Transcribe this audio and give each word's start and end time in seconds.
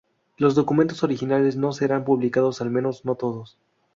Los 0.37 0.55
documentos 0.55 1.03
originales 1.03 1.57
no 1.57 1.73
serán 1.73 2.05
publicados, 2.05 2.59
al 2.63 2.71
menos, 2.71 3.05
no 3.05 3.13
todos. 3.13 3.59